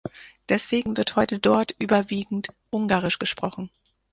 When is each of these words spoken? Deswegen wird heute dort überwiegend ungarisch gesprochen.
Deswegen 0.49 0.97
wird 0.97 1.15
heute 1.15 1.37
dort 1.37 1.75
überwiegend 1.77 2.47
ungarisch 2.71 3.19
gesprochen. 3.19 3.69